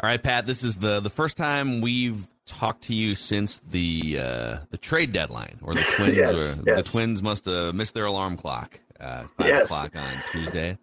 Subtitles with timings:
[0.00, 0.46] All right, Pat.
[0.46, 5.12] This is the the first time we've talked to you since the uh, the trade
[5.12, 6.16] deadline, or the Twins.
[6.16, 6.76] Yes, or, yes.
[6.76, 8.78] The Twins must have missed their alarm clock.
[9.00, 9.64] Uh, five Yes.
[9.64, 10.78] o'clock on Tuesday.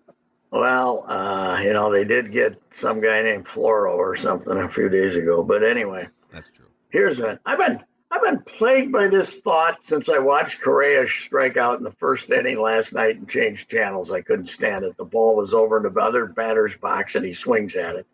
[0.52, 4.88] Well, uh, you know, they did get some guy named Floro or something a few
[4.90, 5.44] days ago.
[5.44, 6.68] But anyway, That's true.
[6.90, 7.40] here's one.
[7.46, 11.84] I've been I've been plagued by this thought since I watched Correa strike out in
[11.84, 14.12] the first inning last night and change channels.
[14.12, 14.96] I couldn't stand it.
[14.98, 18.08] The ball was over in the other batter's box and he swings at it.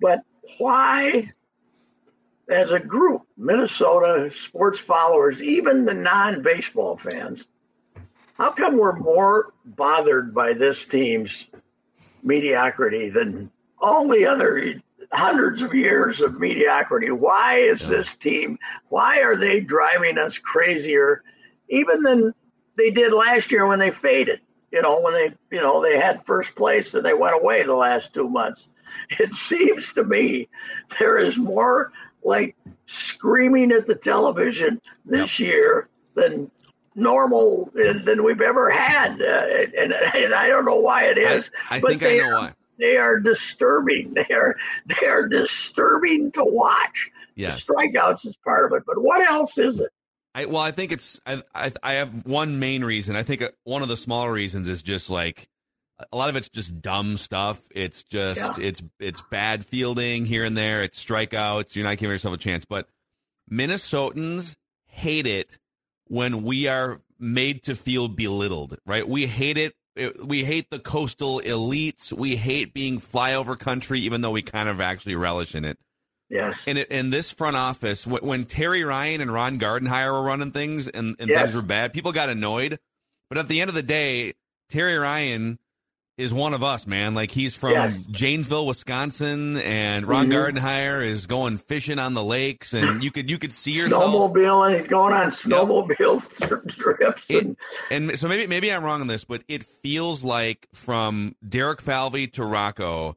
[0.00, 0.22] But
[0.58, 1.32] why,
[2.48, 7.44] as a group, Minnesota sports followers, even the non-baseball fans,
[8.36, 11.46] how come we're more bothered by this team's
[12.22, 14.82] mediocrity than all the other
[15.12, 17.10] hundreds of years of mediocrity?
[17.10, 21.22] Why is this team, why are they driving us crazier
[21.68, 22.34] even than
[22.76, 24.40] they did last year when they faded?
[24.72, 27.74] You know, when they, you know, they had first place and they went away the
[27.74, 28.66] last two months.
[29.20, 30.48] It seems to me
[30.98, 31.92] there is more
[32.24, 32.56] like
[32.86, 36.50] screaming at the television this year than
[36.94, 39.46] normal than we've ever had, uh,
[39.78, 41.50] and, and I don't know why it is.
[41.70, 42.52] I but think I they know are- why.
[42.78, 44.14] They are disturbing.
[44.28, 44.56] They are
[44.86, 47.10] they are disturbing to watch.
[47.36, 47.64] Yes.
[47.66, 49.90] The strikeouts is part of it, but what else is it?
[50.34, 51.20] I, well, I think it's.
[51.24, 53.14] I, I I have one main reason.
[53.14, 55.48] I think uh, one of the smaller reasons is just like
[56.12, 57.60] a lot of it's just dumb stuff.
[57.74, 58.66] It's just Yeah.
[58.66, 60.82] it's it's bad fielding here and there.
[60.82, 61.76] It's strikeouts.
[61.76, 62.64] You're not giving yourself a chance.
[62.64, 62.88] But
[63.50, 64.56] Minnesotans
[64.86, 65.58] hate it
[66.06, 68.76] when we are made to feel belittled.
[68.86, 69.08] Right?
[69.08, 69.74] We hate it.
[70.24, 72.12] We hate the coastal elites.
[72.12, 75.78] We hate being flyover country, even though we kind of actually relish in it.
[76.28, 76.64] Yes.
[76.66, 81.14] And in this front office, when Terry Ryan and Ron Gardenhire were running things and,
[81.20, 81.42] and Yes.
[81.44, 82.80] things were bad, people got annoyed.
[83.28, 84.32] But at the end of the day,
[84.68, 85.60] Terry Ryan
[86.16, 87.14] is one of us, man.
[87.14, 88.04] Like he's from Yes.
[88.04, 90.32] Janesville, Wisconsin, and Ron Mhm.
[90.58, 94.04] Gardenhire is going fishing on the lakes, and you could you could see yourself.
[94.04, 97.24] Snowmobile, and he's going on snowmobile trips.
[97.28, 97.56] It, and,
[97.90, 102.28] and so maybe maybe I'm wrong on this, but it feels like from Derek Falvey
[102.28, 103.16] to Rocco,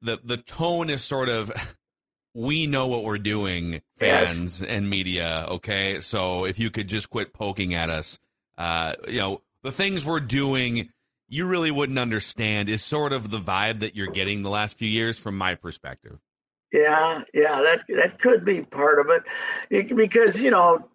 [0.00, 1.52] the the tone is sort of
[2.34, 5.44] we know what we're doing, fans and media.
[5.50, 8.18] Okay, so if you could just quit poking at us,
[8.56, 10.88] uh, you know the things we're doing.
[11.32, 14.86] You really wouldn't understand is sort of the vibe that you're getting the last few
[14.88, 16.18] years from my perspective.
[16.74, 19.22] Yeah, yeah, that that could be part of it,
[19.70, 20.86] It- because you know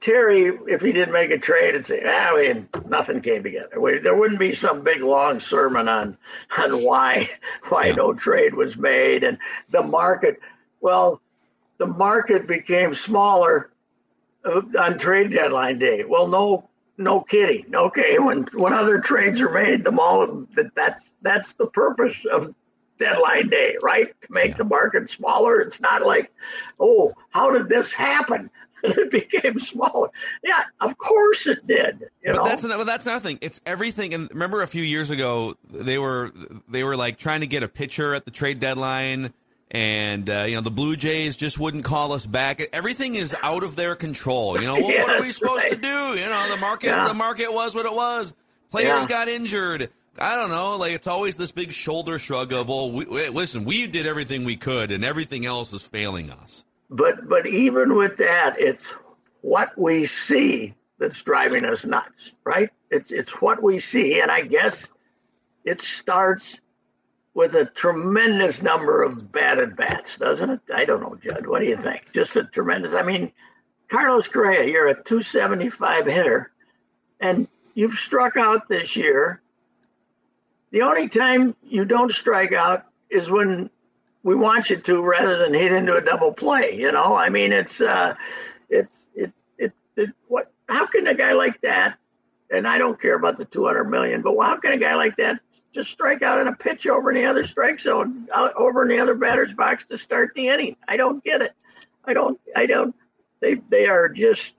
[0.00, 3.80] Terry, if he didn't make a trade, and say, "Ah, I mean, nothing came together."
[3.80, 6.18] We, there wouldn't be some big long sermon on
[6.58, 7.30] on why
[7.70, 7.94] why Yeah.
[7.94, 9.38] no trade was made and
[9.70, 10.38] the market.
[10.82, 11.22] Well,
[11.78, 13.70] the market became smaller
[14.44, 16.04] uh, on trade deadline day.
[16.04, 17.74] Well, no, no kidding.
[17.74, 22.54] Okay, when when other trades are made, the mall that that's that's the purpose of
[22.98, 24.08] deadline day, right?
[24.22, 24.56] To make Yeah.
[24.58, 25.60] the market smaller.
[25.60, 26.32] It's not like,
[26.80, 28.50] oh, how did this happen?
[28.84, 30.08] it became smaller.
[30.44, 32.00] Yeah, of course it did.
[32.22, 33.38] You but know, that's another, that's another thing.
[33.40, 34.14] It's everything.
[34.14, 36.30] And remember, a few years ago, they were
[36.68, 39.32] they were like trying to get a pitcher at the trade deadline,
[39.70, 42.66] and uh, you know the Blue Jays just wouldn't call us back.
[42.72, 44.58] Everything is out of their control.
[44.60, 45.88] You know, well, what are we Yes, supposed to do?
[45.88, 47.04] You know, the market Yeah.
[47.06, 48.34] the market was what it was.
[48.70, 49.06] Players Yeah.
[49.06, 49.90] got injured.
[50.18, 50.76] I don't know.
[50.76, 54.56] Like it's always this big shoulder shrug of, "Oh, we, listen, we did everything we
[54.56, 58.90] could, and everything else is failing us." but but even with that, it's
[59.42, 62.70] what we see that's driving us nuts, right?
[62.90, 64.86] It's it's what we see, and I guess
[65.64, 66.58] it starts
[67.38, 70.60] with a tremendous number of at bats, doesn't it?
[70.74, 71.46] I don't know, Judd.
[71.46, 72.12] What do you think?
[72.12, 72.94] Just a tremendous.
[72.96, 73.30] I mean,
[73.88, 76.50] Carlos Correa, you're a 275 hitter,
[77.20, 79.40] and you've struck out this year.
[80.72, 83.70] The only time you don't strike out is when
[84.24, 86.76] we want you to, rather than hit into a double play.
[86.76, 88.16] You know, I mean, it's uh,
[88.68, 90.50] it's it it, it what?
[90.68, 91.98] How can a guy like that?
[92.50, 95.38] And I don't care about the 200 million, but how can a guy like that
[95.72, 98.88] just strike out in a pitch over in the other strike zone, out over in
[98.88, 100.76] the other batter's box to start the inning?
[100.86, 101.52] I don't get it.
[102.04, 102.40] I don't.
[102.56, 102.94] I don't.
[103.40, 104.52] They they are just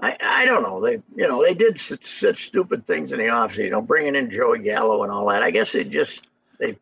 [0.00, 0.80] I, I don't know.
[0.80, 3.64] They you know they did such, such stupid things in the offseason.
[3.64, 5.42] You know, bringing in Joey Gallo and all that.
[5.42, 6.28] I guess they just
[6.58, 6.76] they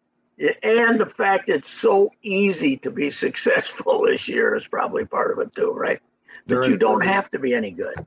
[0.63, 5.39] and the fact it's so easy to be successful this year is probably part of
[5.39, 6.01] it too, right?
[6.47, 8.07] But you don't have to be any good.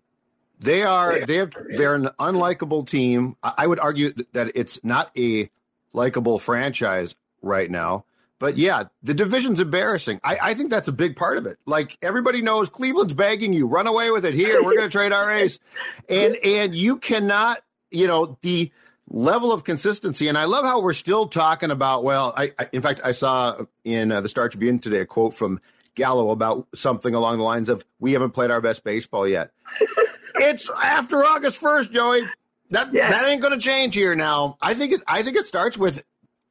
[0.60, 3.36] They are they have, they're an unlikable team.
[3.42, 5.50] I would argue that it's not a
[5.94, 8.06] likable franchise right now.
[8.40, 10.22] But yeah, the division's embarrassing.
[10.24, 11.60] I, I think that's a big part of it.
[11.66, 14.64] Like everybody knows Cleveland's begging you, run away with it here.
[14.64, 15.60] We're gonna trade our ace.
[16.10, 18.72] And and you cannot, you know, the
[19.10, 20.28] level of consistency.
[20.28, 23.66] And I love how we're still talking about, well, I, I in fact I saw
[23.84, 25.60] in uh, the Star Tribune today a quote from
[25.96, 29.52] Gallo about something along the lines of we haven't played our best baseball yet.
[30.40, 32.28] It's after August first, Joey.
[32.72, 33.10] That yeah.
[33.10, 34.58] that ain't going to change here now.
[34.62, 35.02] I think it.
[35.08, 36.04] I think it starts with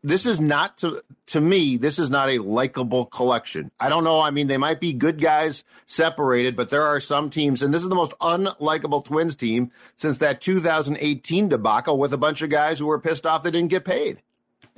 [0.02, 1.76] this is not to to me.
[1.76, 3.70] This is not a likable collection.
[3.78, 4.20] I don't know.
[4.20, 7.82] I mean, they might be good guys separated, but there are some teams, and this
[7.82, 12.78] is the most unlikable Twins team since that 2018 debacle with a bunch of guys
[12.78, 14.22] who were pissed off they didn't get paid.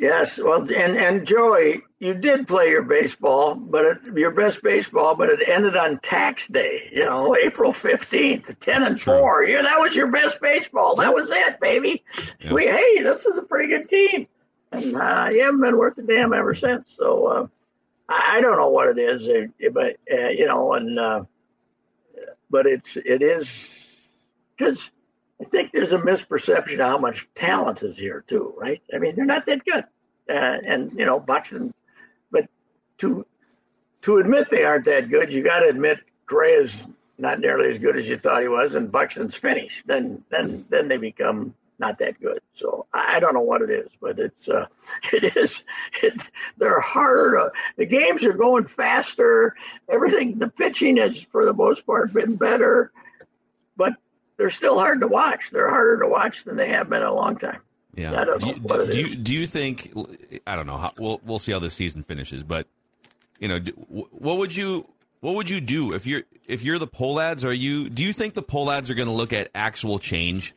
[0.00, 5.14] Yes, well, and and Joey, you did play your baseball, but it, your best baseball,
[5.14, 6.88] but it ended on tax day.
[6.90, 9.18] You know, April fifteenth, ten That's and true.
[9.18, 9.44] four.
[9.44, 10.94] Yeah, that was your best baseball.
[10.94, 12.02] That was it, baby.
[12.40, 12.50] Yeah.
[12.54, 14.26] We hey, this is a pretty good team,
[14.72, 16.88] and uh, you haven't been worth a damn ever since.
[16.96, 17.46] So uh,
[18.08, 21.24] I, I, don't know what it is, uh, but uh, you know, and uh,
[22.48, 23.68] but it's it is
[24.56, 24.90] because
[25.40, 28.82] I think there's a misperception of how much talent is here too, right?
[28.94, 29.84] I mean, they're not that good,
[30.28, 31.72] uh, and you know, Buxton.
[32.30, 32.46] But
[32.98, 33.26] to
[34.02, 36.74] to admit they aren't that good, you got to admit Gray is
[37.18, 39.86] not nearly as good as you thought he was, and Buxton's finished.
[39.86, 42.40] Then then then they become not that good.
[42.52, 44.66] So I don't know what it is, but it's uh,
[45.12, 45.62] it is
[46.02, 46.22] it,
[46.58, 47.36] they're harder.
[47.36, 49.56] To, the games are going faster.
[49.88, 52.92] Everything the pitching has for the most part been better,
[54.40, 55.50] they're still hard to watch.
[55.50, 57.60] They're harder to watch than they have been in a long time.
[57.94, 58.24] Yeah.
[58.24, 59.92] do you, do, you, do you think?
[60.46, 60.78] I don't know.
[60.78, 62.66] How, we'll we'll see how the season finishes, but
[63.38, 64.88] you know, do, what would you
[65.20, 67.44] what would you do if you're if you're the Pohlads?
[67.44, 70.54] Are you do you think the Pohlads are going to look at actual change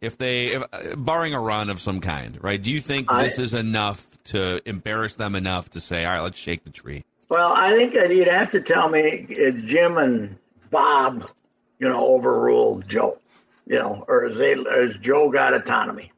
[0.00, 0.62] if they if,
[0.96, 2.62] barring a run of some kind, right?
[2.62, 6.20] Do you think I, this is enough to embarrass them enough to say, all right,
[6.22, 7.04] let's shake the tree?
[7.28, 9.26] Well, I think that you'd have to tell me
[9.66, 10.38] Jim and
[10.70, 11.30] Bob
[11.78, 13.18] you know, overruled Joe,
[13.66, 16.12] you know, or as they as Joe got autonomy.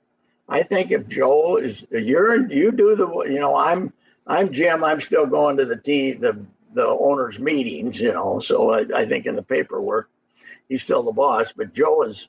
[0.49, 3.93] I think if Joe is you're you do the you know I'm
[4.27, 6.39] I'm Jim I'm still going to the T the
[6.75, 10.11] the owners meetings you know so I, I think in the paperwork
[10.69, 12.29] he's still the boss but Joe is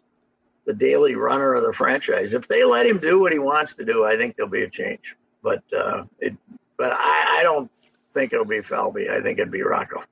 [0.65, 2.33] the daily runner of the franchise.
[2.33, 4.69] If they let him do what he wants to do I think there'll be a
[4.69, 6.35] change but uh, it
[6.77, 7.71] but I, I don't
[8.13, 9.09] think it'll be Falvey.
[9.09, 10.03] I think it'd be Rocco.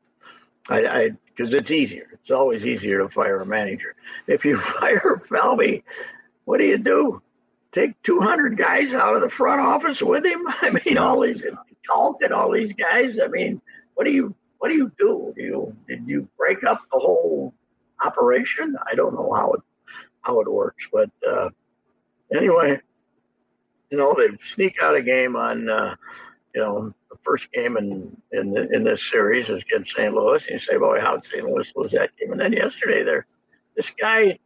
[0.68, 2.06] I, I because it's easier.
[2.12, 3.96] It's always easier to fire a manager.
[4.28, 5.86] If you fire Falvey,
[6.44, 7.22] what do you do?
[7.72, 10.42] Take 200 guys out of the front office with him?
[10.62, 11.44] I mean, all these
[11.88, 13.18] Talk and all these guys.
[13.24, 13.62] I mean,
[13.96, 15.34] what do you what do you do?
[15.36, 17.54] do you did you break up the whole
[18.04, 18.76] operation?
[18.86, 19.62] I don't know how it
[20.22, 21.50] how it works, but uh,
[22.36, 22.80] anyway,
[23.90, 25.96] you know they sneak out a game on uh,
[26.54, 30.14] you know the first game in in, the, in this series is against St.
[30.14, 31.46] Louis, and you say, "Boy, how did St.
[31.46, 33.26] Louis lose that game?" And then yesterday, there,
[33.76, 34.38] this guy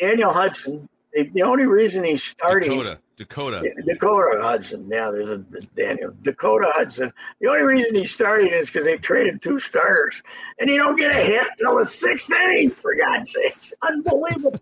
[0.00, 0.88] Daniel Hudson.
[1.14, 4.88] The only reason he's starting Dakota, Dakota, Dakota Hudson.
[4.90, 5.38] Yeah, there's a
[5.74, 7.12] Daniel Dakota Hudson.
[7.40, 10.22] The only reason he's starting is because they traded two starters,
[10.60, 12.70] and you don't get a hit till the sixth inning.
[12.70, 14.60] For God's sakes, unbelievable.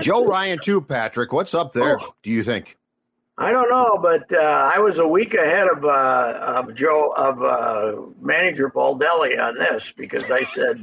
[0.00, 1.32] Joe Ryan too, Patrick.
[1.32, 2.00] What's up there?
[2.00, 2.14] Oh.
[2.22, 2.78] Do you think?
[3.36, 7.42] I don't know, but uh, I was a week ahead of uh, of Joe of
[7.42, 10.80] uh, manager Baldelli on this because I said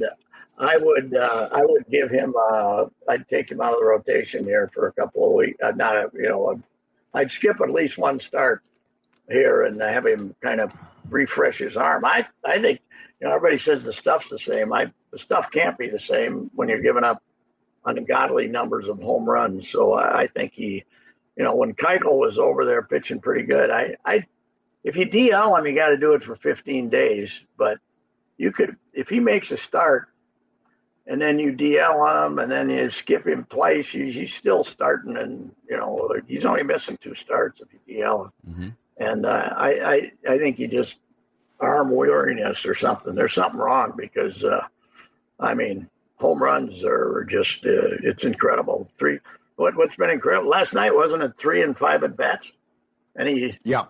[0.58, 4.44] I would uh, I would give him uh, I'd take him out of the rotation
[4.44, 5.58] here for a couple of weeks.
[5.62, 6.62] Uh, not a, you know
[7.14, 8.62] I'd skip at least one start
[9.30, 10.72] here and have him kind of
[11.08, 12.04] refresh his arm.
[12.04, 12.80] I I think
[13.18, 14.74] you know everybody says the stuff's the same.
[14.74, 17.22] I the stuff can't be the same when you're giving up
[17.86, 19.70] ungodly numbers of home runs.
[19.70, 20.84] So I, I think he
[21.36, 24.26] you know, when Keuchel was over there pitching pretty good, I, I,
[24.84, 27.40] if you DL him, you got to do it for 15 days.
[27.56, 27.78] But
[28.36, 30.08] you could, if he makes a start,
[31.06, 35.50] and then you DL him, and then you skip him twice, he's still starting, and
[35.68, 38.32] you know he's only missing two starts if you DL him.
[38.48, 38.68] Mm-hmm.
[38.98, 40.98] And uh, I, I, I think he just
[41.58, 43.14] arm weariness or something.
[43.14, 44.66] There's something wrong because, uh,
[45.40, 48.88] I mean, home runs are just uh, it's incredible.
[48.98, 49.18] Three
[49.62, 52.50] what what's been incredible last night wasn't it three and five at bats,
[53.16, 53.86] and he yeah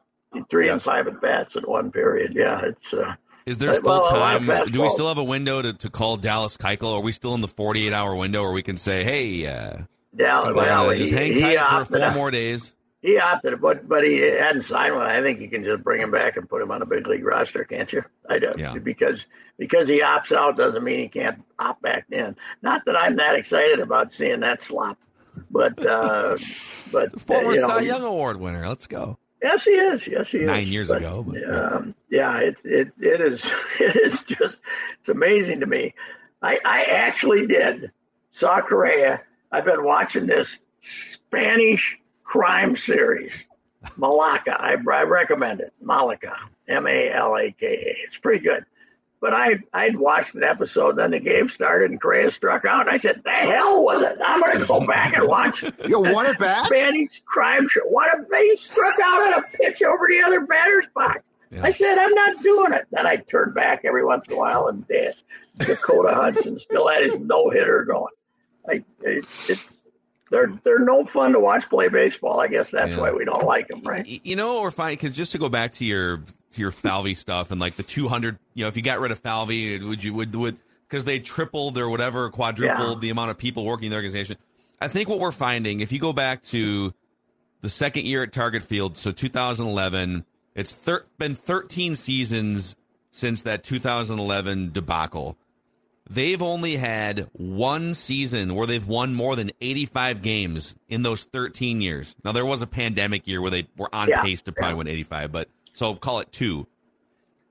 [0.49, 0.75] three yes.
[0.75, 2.35] and five at bats in one period.
[2.35, 3.14] Yeah, it's uh,
[3.47, 4.47] Is there still well, time?
[4.71, 6.95] Do we still have a window to, to call Dallas Keuchel?
[6.95, 9.83] Are we still in the 48 hour window where we can say, hey, uh,
[10.14, 12.75] Dallas, well, on, just he, hang tight for four more days?
[13.00, 15.07] He opted, but but he hadn't signed one.
[15.07, 17.25] I think you can just bring him back and put him on a big league
[17.25, 18.05] roster, can't you?
[18.29, 18.79] I do yeah.
[18.79, 19.26] because
[19.59, 22.37] because he opts out doesn't mean he can't opt back in.
[22.62, 24.99] Not that I'm that excited about seeing that slop,
[25.51, 26.37] but uh,
[26.91, 28.67] but former uh, you know, Cy Young Award winner.
[28.67, 29.19] Let's go.
[29.43, 30.07] Yes, he is.
[30.07, 30.47] Yes, he is.
[30.47, 31.25] Nine years but, ago.
[31.27, 33.51] But, um, yeah, it, it it is.
[33.81, 34.59] It is just.
[35.01, 35.95] It's amazing to me.
[36.43, 37.91] I I actually did
[38.33, 39.23] saw Correa.
[39.51, 43.33] I've been watching this Spanish crime series,
[43.99, 44.59] Malaka.
[44.59, 45.73] I, I recommend it.
[45.85, 46.35] Malaka,
[46.69, 48.07] M A L A K A.
[48.07, 48.65] It's pretty good.
[49.23, 52.88] But I I'd watched an episode, then the game started and Correa struck out.
[52.88, 54.19] And I said, "The hell with it!
[54.23, 56.67] I'm going to go back and watch." you want it back?
[56.67, 57.83] Spanish crime show.
[57.85, 61.21] What if they struck out on a pitch over the other batter's box?
[61.52, 61.62] Yeah.
[61.62, 64.67] I said, "I'm not doing it." Then I turned back every once in a while,
[64.67, 65.12] and Dan,
[65.57, 68.12] Dakota Hudson still had his no hitter going.
[68.69, 69.83] I, it, it's
[70.31, 72.41] they're they're no fun to watch play baseball.
[72.41, 73.00] I guess that's yeah.
[73.00, 74.05] why we don't like them, right?
[74.05, 77.51] You know, or fine because just to go back to your to your Falvey stuff
[77.51, 80.35] and like the 200, you know, if you got rid of Falvey, would you would
[80.35, 80.57] would
[80.89, 83.01] because they tripled or whatever, quadrupled yeah.
[83.01, 84.37] the amount of people working in the organization.
[84.81, 86.93] I think what we're finding, if you go back to
[87.61, 92.77] the second year at Target Field, so 2011, it's thir- been 13 seasons
[93.11, 95.37] since that 2011 debacle
[96.09, 101.81] they've only had one season where they've won more than 85 games in those 13
[101.81, 102.15] years.
[102.25, 104.79] Now there was a pandemic year where they were on yeah, pace to probably yeah.
[104.79, 106.67] win 85, but so call it two.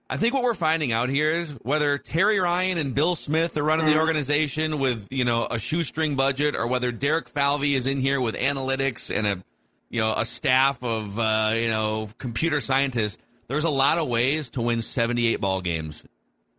[0.10, 3.64] I think what we're finding out here is whether Terry Ryan and Bill Smith are
[3.64, 4.02] running the mm-hmm.
[4.02, 8.36] organization with, you know, a shoestring budget or whether Derek Falvey is in here with
[8.36, 9.44] analytics and a,
[9.90, 13.20] you know, a staff of, uh, you know, computer scientists.
[13.48, 16.06] There's a lot of ways to win 78 ball games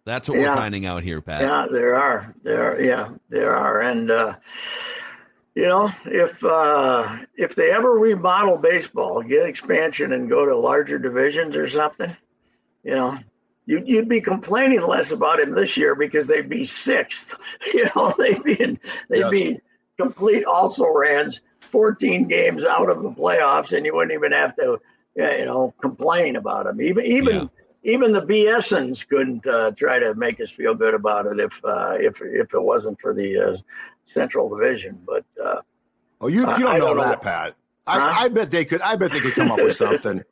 [0.05, 0.51] that's what yeah.
[0.51, 1.43] we're finding out here, Pat.
[1.43, 2.35] Yeah, there are.
[2.43, 4.35] There, yeah, there are, and uh,
[5.55, 10.99] you know, if uh, if they ever remodel baseball, get expansion, and go to larger
[10.99, 12.17] divisions or something,
[12.83, 13.19] you know,
[13.67, 17.35] you'd, you'd be complaining less about him this year because they'd be sixth.
[17.75, 19.31] You know, they'd be in, they'd yes.
[19.31, 19.61] be
[19.99, 24.81] complete also rans, 14 games out of the playoffs, and you wouldn't even have to,
[25.15, 26.81] you know, complain about them.
[26.81, 27.35] Even even.
[27.35, 27.47] Yeah
[27.85, 31.97] even the BSNs couldn't uh, try to make us feel good about it if uh,
[31.99, 33.57] if if it wasn't for the uh,
[34.05, 35.01] Central Division.
[35.07, 35.63] But uh,
[36.21, 37.55] oh, you you don't, know, don't know that, Pat.
[37.87, 38.21] I, huh?
[38.21, 38.81] I, bet they could.
[38.81, 40.23] I bet they could come up with something.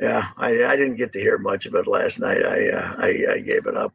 [0.00, 2.44] yeah, I, I didn't get to hear much of it last night.
[2.44, 3.94] I, uh, I I gave it up.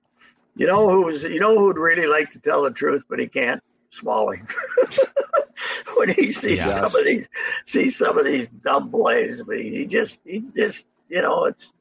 [0.56, 3.62] You know who's you know who'd really like to tell the truth, but he can't.
[3.92, 4.42] Smalley.
[5.96, 6.74] when he sees yes.
[6.76, 7.28] some of these
[7.66, 11.74] sees some of these dumb plays, but he just he just you know it's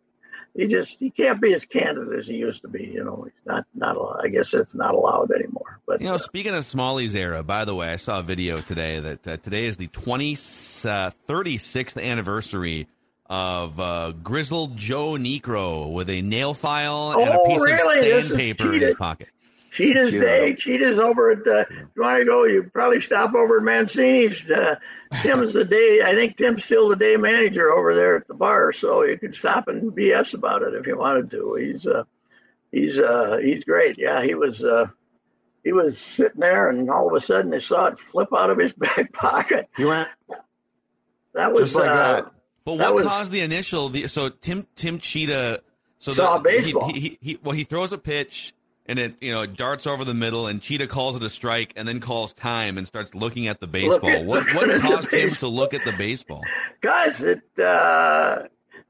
[0.54, 2.84] he just he can't be as candid as he used to be.
[2.84, 3.96] You know, he's not not.
[4.22, 5.80] I guess it's not allowed anymore.
[5.86, 8.56] But you know, uh, speaking of Smalley's era, by the way, I saw a video
[8.58, 12.88] today that uh, today is the 20, uh, 36th anniversary
[13.26, 18.10] of uh, grizzled Joe Niekro with a nail file and oh, a piece really?
[18.10, 19.28] of sandpaper in his pocket.
[19.72, 20.54] Tschida's Day.
[20.54, 21.60] Tschida's over at the.
[21.60, 24.48] If you want to go, you probably stop over at Mancini's.
[24.50, 24.76] Uh,
[25.22, 26.02] Tim's the day.
[26.02, 29.34] I think Tim's still the day manager over there at the bar, so you could
[29.34, 31.54] stop and BS about it if you wanted to.
[31.54, 32.04] He's uh,
[32.72, 33.98] he's uh, he's great.
[33.98, 34.62] Yeah, he was.
[34.62, 34.86] Uh,
[35.64, 38.58] he was sitting there, and all of a sudden, he saw it flip out of
[38.58, 39.68] his back pocket.
[39.76, 40.08] You went.
[41.34, 42.32] That was just like uh, that.
[42.64, 43.88] But what was, caused the initial?
[43.88, 45.58] The, so Tim Tim Tschida.
[45.98, 46.92] So the, baseball.
[46.92, 48.54] He, he, he, well, he throws a pitch
[48.88, 51.74] and it you know it darts over the middle and Tschida calls it a strike
[51.76, 54.10] and then calls time and starts looking at the baseball.
[54.10, 56.42] At, what what caused him to look at the baseball?
[56.80, 58.44] Guys, it uh,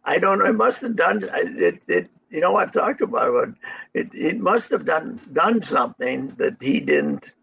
[0.05, 0.47] I don't know.
[0.47, 1.83] It must have done it.
[1.89, 3.55] It you know I've talked about it.
[3.93, 7.35] It it must have done done something that he didn't.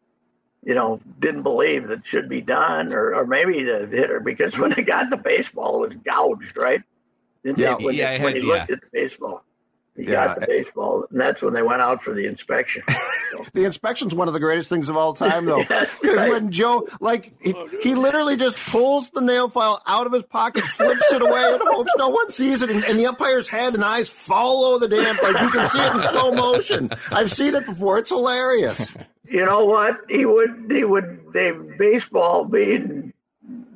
[0.63, 4.71] You know, didn't believe that should be done, or, or maybe the hitter because when
[4.71, 6.81] they got the baseball, it was gouged, right?
[7.43, 8.47] Yeah, when, yeah, when he yeah.
[8.47, 9.43] looked at the baseball.
[9.95, 10.27] He yeah.
[10.27, 12.83] got the baseball, and that's when they went out for the inspection.
[13.53, 16.29] the inspection's one of the greatest things of all time, though, because yes, right.
[16.29, 20.65] when Joe, like, he, he, literally just pulls the nail file out of his pocket,
[20.65, 23.85] flips it away, and hopes no one sees it, and, and the umpire's head and
[23.85, 26.91] eyes follow the damn like you can see it in slow motion.
[27.11, 28.93] I've seen it before; it's hilarious.
[29.29, 30.01] You know what?
[30.09, 33.13] He would, he would, they baseball being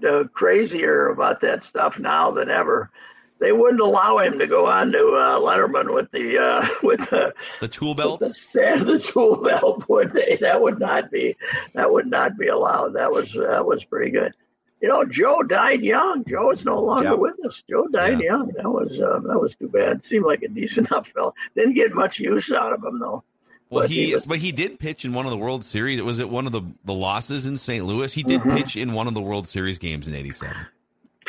[0.07, 2.91] uh, crazier about that stuff now than ever
[3.39, 7.33] they wouldn't allow him to go on to uh, Letterman with the uh, with the
[7.61, 8.19] the tool belt.
[8.19, 10.37] The sand, the tool belt would they?
[10.41, 11.35] That would not be
[11.73, 12.93] that would not be allowed.
[12.95, 14.33] That was that was pretty good.
[14.81, 16.23] you know, Joe died young.
[16.27, 17.13] Joe is no longer Yeah.
[17.15, 17.63] with us.
[17.69, 18.51] Joe died young.
[18.57, 20.03] That was uh, that was too bad.
[20.03, 21.31] Seemed like a decent enough fella.
[21.55, 23.23] Didn't get much use out of him though.
[23.71, 26.01] Well, But he, he was- but he did pitch in one of the World Series.
[26.01, 27.85] Was it one of the the losses in St.
[27.85, 28.11] Louis?
[28.11, 28.57] He did Mhm.
[28.57, 30.55] pitch in one of the World Series games in '87.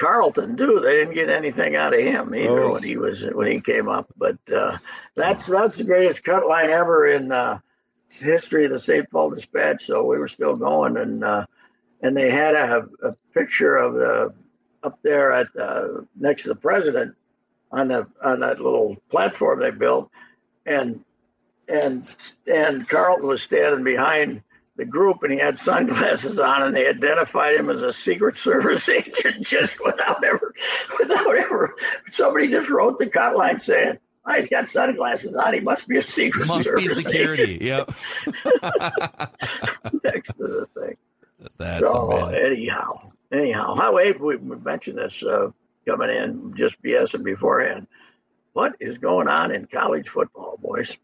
[0.01, 0.81] Carlton too.
[0.81, 2.73] They didn't get anything out of him either Oh.
[2.73, 4.09] when he was when he came up.
[4.17, 4.79] But uh,
[5.15, 7.59] that's that's the greatest cut line ever in uh,
[8.11, 9.09] history of the St.
[9.11, 9.87] Paul Dispatch.
[9.87, 11.45] So we were still going, and uh,
[12.03, 14.33] and they had a, a picture of the
[14.83, 15.89] up there at uh,
[16.19, 17.15] next to the president
[17.71, 20.11] on the on that little platform they built,
[20.65, 21.05] and
[21.69, 22.15] and
[22.53, 24.43] and Carlton was standing behind
[24.81, 28.89] the group and he had sunglasses on and they identified him as a secret service
[28.89, 30.55] agent just without ever
[30.99, 31.75] without ever
[32.11, 35.99] somebody just wrote the cut line saying oh, he's got sunglasses on he must be
[35.99, 37.59] a secret Must be service security.
[37.61, 37.93] Yep.
[38.27, 38.37] agent
[40.05, 40.97] next to the thing
[41.59, 42.43] That's so amazing.
[42.47, 45.51] anyhow anyhow how Abe, we we mentioned this uh,
[45.87, 47.87] coming in just BSing beforehand
[48.55, 50.97] what is going on in college football boys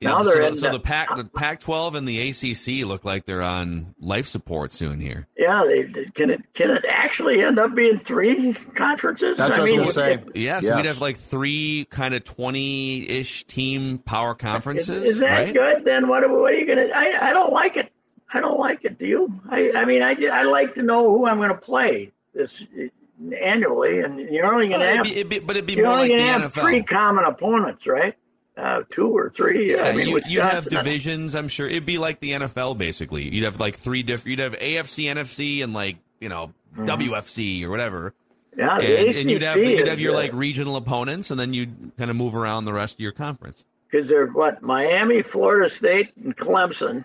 [0.00, 2.86] Yeah, now so, they're the- in so the- the Pac the Pac-12 and the ACC
[2.86, 5.26] look like they're on life support soon here.
[5.38, 5.84] yeah they,
[6.14, 9.82] can it can it actually end up being three conferences That's what I was gonna
[9.88, 10.12] if- say.
[10.14, 10.76] if- Yes, Yes.
[10.76, 15.54] we'd have like three kind of twenty-ish team power conferences, is that right?
[15.54, 15.84] good?
[15.84, 16.94] Then what, what are you going to?
[16.96, 17.90] I I don't like it.
[18.34, 18.98] I don't like it.
[18.98, 19.40] Do you?
[19.48, 22.62] I I mean, I, ju- I like to know who I'm going to play this
[22.78, 25.66] uh, annually, and you're only going Well, to it'd have be, it'd be, but it'd
[25.66, 26.60] be you're more only like going the to have NFL.
[26.62, 28.14] three common opponents, right?
[28.56, 29.74] Uh, two or three.
[29.74, 31.34] Yeah, I mean, you, you'd have divisions.
[31.34, 33.28] I'm sure it'd be like the NFL basically.
[33.34, 34.30] You'd have like three different.
[34.30, 38.14] You'd have AFC, NFC, and like you know WFC or whatever.
[38.56, 42.10] Yeah, And, and you'd have you'd have your like regional opponents, and then you'd kind
[42.10, 43.66] of move around the rest of your conference.
[43.90, 47.04] because they're what Miami, Florida State, and Clemson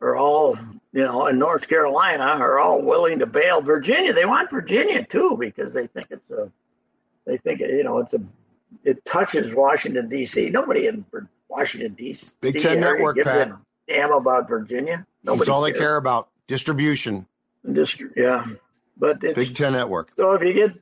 [0.00, 0.58] are all
[0.92, 3.60] you know, and North Carolina are all willing to bail.
[3.60, 6.50] Virginia, they want Virginia too because they think it's a,
[7.24, 8.20] they think you know it's a,
[8.84, 10.50] it touches Washington D.C.
[10.50, 11.04] Nobody in
[11.48, 12.26] Washington D.C.
[12.40, 13.48] Big Ten area Network, gives Pat.
[13.48, 15.06] a damn about Virginia.
[15.24, 16.28] Nobody That's all they care about.
[16.46, 17.26] Distribution.
[17.72, 18.46] Just yeah,
[18.96, 20.10] but it's, Big Ten Network.
[20.16, 20.72] so if you get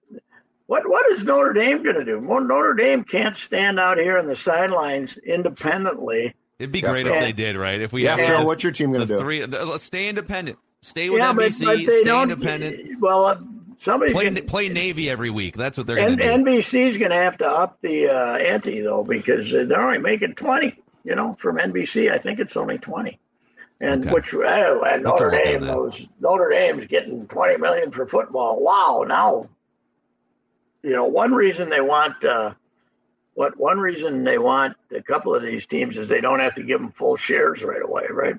[0.66, 2.20] what what is Notre Dame going to do?
[2.20, 6.34] Well, Notre Dame can't stand out here on the sidelines independently.
[6.58, 7.14] It'd be great Phil.
[7.14, 7.80] if they did, right?
[7.80, 9.20] If we Yeah, have Phil, what's your team going to do?
[9.20, 10.58] three, the, let's stay independent.
[10.82, 11.64] Stay with yeah, NBC.
[11.64, 13.00] but they stay independent.
[13.00, 13.38] Well, uh,
[13.78, 15.56] somebody Play can, play Navy every week.
[15.56, 16.44] That's what they're going to do.
[16.44, 20.78] NBC's going to have to up the uh, ante though because they're only making twenty.
[21.04, 23.18] You know, from NBC, I think it's only twenty.
[23.80, 24.12] And Okay.
[24.12, 28.60] which uh, and Notre Dame knows Notre Dame's getting twenty million for football.
[28.62, 29.04] Wow!
[29.06, 29.48] Now,
[30.82, 32.54] you know, one reason they want uh,
[33.34, 36.62] what one reason they want a couple of these teams is they don't have to
[36.62, 38.36] give them full shares right away, right?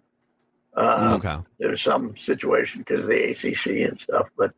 [0.76, 1.38] Uh, okay.
[1.60, 4.54] there's some situation because of the ACC and stuff, but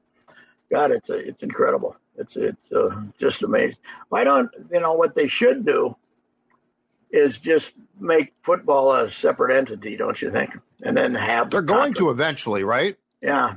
[0.71, 1.95] God, it's it's incredible.
[2.17, 3.77] It's it's uh, just amazing.
[4.09, 5.95] Why don't you know what they should do
[7.11, 10.51] is just make football a separate entity, don't you think?
[10.83, 12.97] And then have They're going to eventually, right?
[13.21, 13.55] yeah.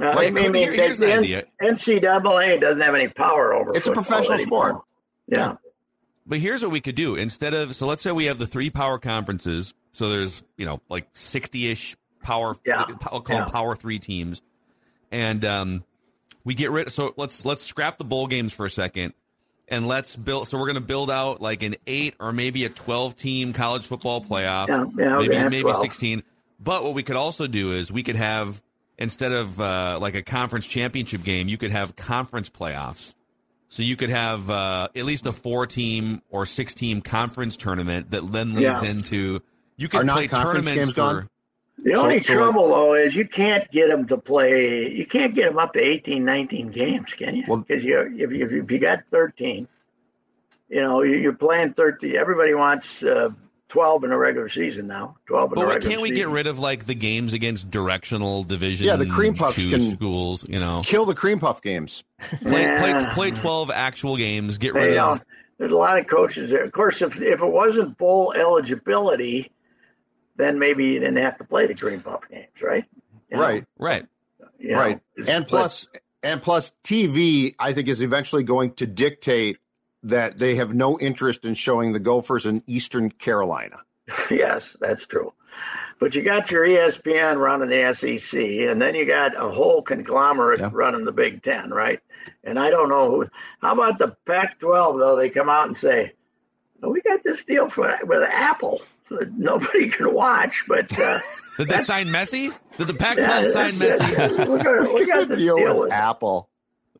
[0.00, 1.44] Uh, Well, I mean, here- the- here's the an N- idea.
[1.60, 3.74] NCAA doesn't have any power over.
[3.76, 4.68] It's a professional anymore.
[4.70, 4.82] sport.
[5.28, 5.56] Yeah.
[6.26, 8.70] But here's what we could do instead of so let's say we have the three
[8.70, 9.74] power conferences.
[9.92, 12.56] So there's you know like sixty ish power.
[12.64, 12.84] Yeah.
[13.10, 14.40] I'll call them power three teams,
[15.10, 15.84] and um,
[16.44, 16.90] we get rid.
[16.90, 19.14] So let's let's scrap the bowl games for a second,
[19.68, 20.48] and let's build.
[20.48, 23.86] So we're going to build out like an eight or maybe a twelve team college
[23.86, 24.68] football playoff.
[24.68, 25.80] Yeah, yeah, maybe okay, maybe 12.
[25.82, 26.22] sixteen.
[26.60, 28.62] But what we could also do is we could have
[28.98, 33.14] instead of uh, like a conference championship game, you could have conference playoffs.
[33.68, 38.50] So you could have uh, at least a four-team or six-team conference tournament that then
[38.54, 38.84] leads Yeah.
[38.84, 39.40] into
[39.78, 41.28] you Are could play non-conference tournaments games gone?
[41.76, 41.82] For.
[41.82, 44.90] The So- only so, like- trouble though is you can't get them to play.
[44.92, 47.44] You can't get them up to 18, 19 games, can you?
[47.48, 49.66] Well- Because you if, you- if you got thirteen,
[50.68, 52.16] you know you- you're playing 30.
[52.16, 53.30] Everybody wants uh,
[53.68, 55.16] twelve in a regular season now.
[55.26, 57.70] Twelve in But a why regular can't we get rid of like the games against
[57.70, 58.86] directional division?
[58.86, 60.46] Yeah, the cream puffs two can- schools.
[60.48, 62.04] You know, Kill the cream puff games.
[62.20, 63.12] play, play Yeah.
[63.14, 64.58] play twelve actual games.
[64.58, 65.24] Get They rid don't- of.
[65.58, 66.64] there's a lot of coaches there.
[66.64, 69.51] Of course, if if it wasn't bowl eligibility,
[70.36, 72.84] then maybe you didn't have to play the Green Puff games, right?
[73.30, 73.64] You know, Right.
[73.78, 74.06] Right.
[74.58, 75.00] you know, right.
[75.26, 75.88] And but- plus,
[76.22, 79.58] and plus, TV, I think, is eventually going to dictate
[80.04, 83.78] that they have no interest in showing the Gophers in Eastern Carolina.
[84.30, 85.32] yes, that's true.
[85.98, 90.58] But you got your ESPN running the SEC, and then you got a whole conglomerate
[90.58, 90.70] Yeah.
[90.72, 92.00] running the Big Ten, right?
[92.42, 93.28] And I don't know who.
[93.60, 95.16] How about the Pac-12 though?
[95.16, 96.12] They come out and say,
[96.82, 98.82] "Oh, "We got this deal for with Apple."
[99.36, 100.64] Nobody can watch.
[100.68, 101.20] But uh,
[101.58, 102.54] Did they sign Messi?
[102.78, 104.16] Did the Pac-12 yeah, sign that's- Messi?
[104.16, 106.48] that's- we got, we got this deal, deal with with Apple.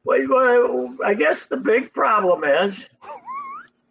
[0.04, 2.86] Well, well, I guess the big problem is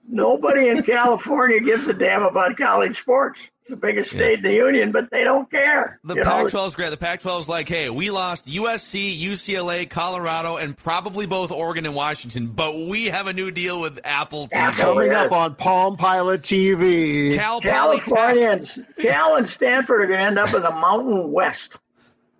[0.07, 3.39] nobody in California gives a damn about college sports.
[3.62, 6.00] It's the biggest state in the union, but they don't care.
[6.04, 6.89] The Pac-12 is great.
[6.89, 11.93] The Pac-12 is like, hey, we lost USC, UCLA, Colorado, and probably both Oregon and
[11.93, 14.56] Washington, but we have a new deal with Apple TV.
[14.56, 14.84] Apple.
[14.84, 15.28] Coming yes.
[15.28, 17.36] up on Palm Pilot TV.
[17.36, 21.76] Cal Californians, Cal and Stanford are going to end up in the Mountain West.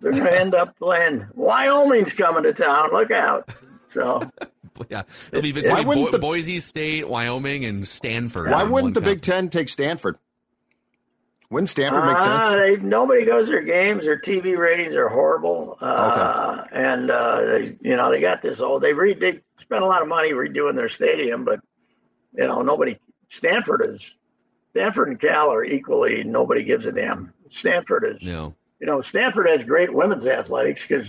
[0.00, 1.28] They're going to end up playing.
[1.34, 2.90] Wyoming's coming to town.
[2.92, 3.48] Look out!
[3.92, 4.22] So
[4.90, 8.50] Yeah, it'll be, it's Why wouldn't Bo- the- Boise State, Wyoming, and Stanford.
[8.50, 10.18] Why wouldn't the one Big Ten take Stanford?
[11.52, 12.54] Wouldn't Stanford make Uh, sense?
[12.54, 14.04] they, nobody goes to their games.
[14.04, 15.76] Their TV ratings are horrible.
[15.80, 18.60] Uh, And uh, they, you know, they got this.
[18.60, 21.60] old, they re- they spent a lot of money redoing their stadium, but
[22.34, 22.96] you know, nobody.
[23.28, 24.14] Stanford is.
[24.70, 26.24] Stanford and Cal are equally.
[26.24, 27.32] Nobody gives a damn.
[27.50, 28.22] Stanford is.
[28.22, 31.06] You know, You know, Stanford has great women's athletics because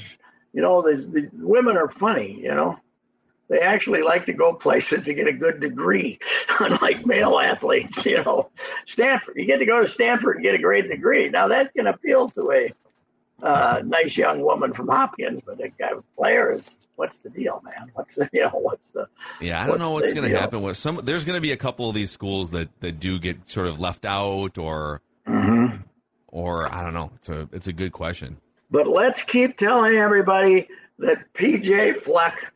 [0.53, 2.37] you know the, the women are funny.
[2.41, 2.77] You know,
[3.53, 6.17] they actually like to go places to get a good degree,
[6.59, 8.03] unlike male athletes.
[8.03, 8.49] You know,
[8.87, 11.29] Stanford, you get to go to Stanford and get a great degree.
[11.29, 12.73] Now that can appeal to a
[13.45, 16.63] uh, nice young woman from Hopkins, but a guy player is
[16.95, 17.91] what's the deal, man?
[17.93, 19.07] What's the you know what's the
[19.39, 20.99] yeah, I don't know what's going to happen with some.
[21.03, 23.79] There's going to be a couple of these schools that that do get sort of
[23.79, 25.01] left out, or
[26.27, 27.11] or I don't know.
[27.17, 28.37] It's a it's a good question.
[28.71, 32.52] But let's keep telling everybody that PJ Fleck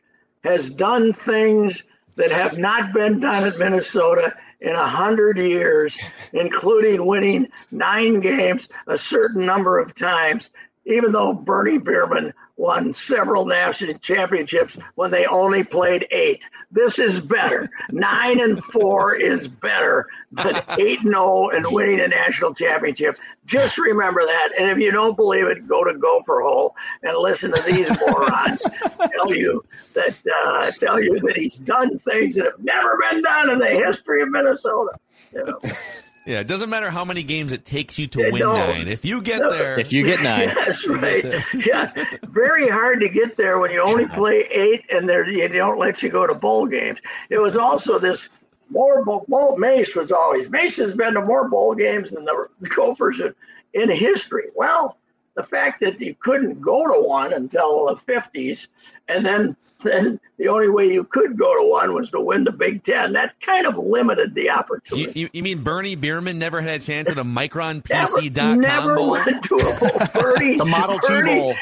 [0.48, 1.82] has done things
[2.16, 5.96] that have not been done at Minnesota in a hundred years,
[6.32, 10.50] including winning nine games a certain number of times,
[10.88, 16.42] even though Bernie Bierman won several national championships when they only played eight.
[16.72, 17.70] This is better.
[17.90, 23.16] Nine and four is better than eight and zero and winning a national championship.
[23.46, 24.48] Just remember that.
[24.58, 26.74] And if you don't believe it, go to Gopher Hole
[27.04, 28.62] and listen to these morons
[29.14, 33.50] tell you that uh, tell you that he's done things that have never been done
[33.50, 34.98] in the history of Minnesota.
[35.32, 35.60] You know?
[36.28, 38.54] Yeah, it doesn't matter how many games it takes you to It win don't.
[38.54, 38.86] nine.
[38.86, 39.48] If you get No.
[39.50, 41.24] there, If you get nine, That's right.
[41.54, 41.90] Yeah,
[42.24, 46.10] very hard to get there when you only play eight and they don't let you
[46.10, 46.98] go to bowl games.
[47.30, 48.28] It was also this
[48.68, 52.46] more bowl, bowl Mace was always Mace has been to more bowl games than the
[52.76, 53.34] Gophers in,
[53.72, 54.48] in history.
[54.54, 54.98] Well,
[55.34, 58.68] the fact that you couldn't go to one until the fifties,
[59.08, 62.52] and then then the only way you could go to one was to win the
[62.52, 63.12] Big Ten.
[63.12, 65.18] That kind of limited the opportunity.
[65.20, 69.10] you, you mean Bernie Bierman never had a chance at a Micron MicronPC.com never bowl?
[69.12, 69.98] went to a bowl.
[70.22, 71.54] Bernie, The Model T Bernie, Bowl.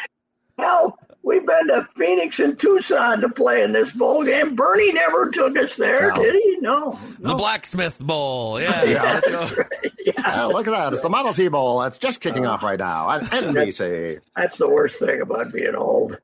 [0.59, 4.55] Hell, we've been to Phoenix and Tucson to play in this bowl game.
[4.57, 6.23] Bernie never took us there, No.
[6.23, 6.57] did he?
[6.61, 6.99] No.
[7.19, 7.35] The.
[7.35, 8.59] Blacksmith Bowl.
[8.61, 9.03] Yeah, Yeah.
[9.03, 9.29] let's.
[9.29, 9.93] That's right.
[10.07, 10.93] Yeah, Oh, look at that.
[10.95, 11.81] It's the Model T Bowl.
[11.81, 12.51] That's just kicking oh.
[12.51, 14.21] off right now on NBC.
[14.35, 16.19] that's the worst thing about being old.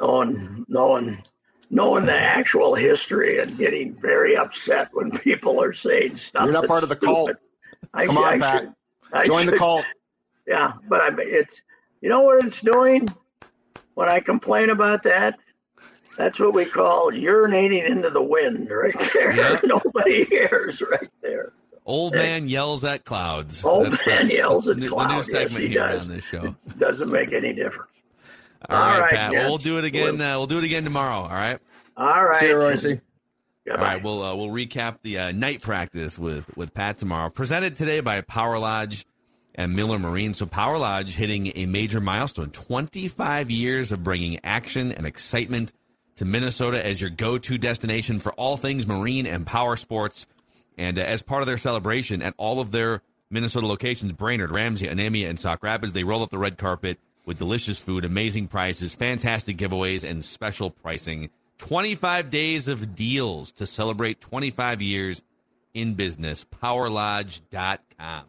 [0.00, 1.22] Knowing, knowing,
[1.70, 6.44] knowing the actual history and getting very upset when people are saying stuff.
[6.44, 7.30] You're not that's part of the cult.
[7.30, 7.42] stupid.
[7.92, 8.60] I Come should- on, I Pat.
[8.62, 8.72] should-
[9.12, 9.84] I Join the should- cult.
[10.46, 11.54] Yeah, but I it's
[12.02, 13.08] you know what it's doing
[13.94, 15.38] when I complain about that.
[16.18, 19.34] That's what we call urinating into the wind, right there.
[19.34, 19.58] Yeah.
[19.64, 21.52] Nobody cares, right there.
[21.86, 23.64] Old man yells at clouds.
[23.64, 25.08] Old That's man yells at the, clouds.
[25.08, 26.00] The new Yes, segment he here does.
[26.02, 26.54] on this show.
[26.76, 27.90] Doesn't make any difference.
[28.68, 29.32] All right, All right, Pat.
[29.32, 30.20] Well, we'll do it again.
[30.20, 31.22] Uh, we'll do it again tomorrow.
[31.22, 31.58] All right.
[31.96, 32.40] All right.
[32.40, 32.82] See you, Royce.
[32.82, 33.00] Goodbye.
[33.70, 34.02] All right.
[34.02, 37.30] We'll uh, we'll recap the uh, night practice with with Pat tomorrow.
[37.30, 39.06] Presented today by Power Lodge
[39.54, 40.34] and Miller Marine.
[40.34, 45.72] So Power Lodge hitting a major milestone: 25 years of bringing action and excitement
[46.16, 50.26] to Minnesota as your go-to destination for all things marine and power sports.
[50.78, 54.86] And uh, as part of their celebration at all of their Minnesota locations, Brainerd, Ramsey,
[54.86, 58.94] Onamia, and Sauk Rapids, they roll up the red carpet with delicious food, amazing prices,
[58.94, 61.30] fantastic giveaways, and special pricing.
[61.58, 65.22] 25 days of deals to celebrate 25 years
[65.72, 66.44] in business.
[66.44, 68.24] PowerLodge.com.